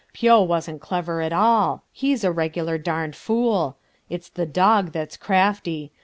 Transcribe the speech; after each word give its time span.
Pio 0.13 0.41
wasn't 0.41 0.81
clever 0.81 1.21
at 1.21 1.31
all; 1.31 1.83
he's 1.91 2.23
a 2.23 2.31
regular 2.31 2.79
darned 2.79 3.15
fool. 3.15 3.77
It's 4.09 4.29
the 4.29 4.47
Dog 4.47 4.93
that's 4.93 5.15
crafty. 5.15 5.91